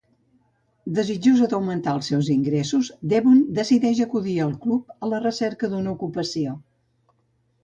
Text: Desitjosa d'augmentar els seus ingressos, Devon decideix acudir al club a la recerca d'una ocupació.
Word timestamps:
Desitjosa 0.99 1.49
d'augmentar 1.51 1.93
els 1.97 2.09
seus 2.11 2.31
ingressos, 2.35 2.89
Devon 3.11 3.37
decideix 3.59 4.01
acudir 4.07 4.35
al 4.47 4.57
club 4.65 4.97
a 4.97 5.11
la 5.13 5.21
recerca 5.27 5.71
d'una 5.77 5.95
ocupació. 5.99 6.57